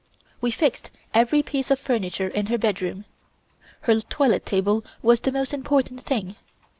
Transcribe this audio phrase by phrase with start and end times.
[0.41, 3.05] We fixed every piece of furniture in her bedroom.
[3.81, 6.37] Her toilet table was the most important thing.